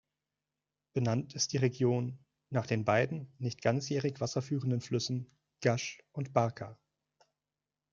Benannt 0.93 1.35
ist 1.35 1.53
die 1.53 1.57
Region 1.57 2.17
nach 2.49 2.65
den 2.65 2.85
beiden 2.85 3.31
nicht 3.37 3.61
ganzjährig 3.61 4.19
wasserführenden 4.19 4.81
Flüssen 4.81 5.27
Gash 5.59 6.01
und 6.11 6.33
Barka. 6.33 6.79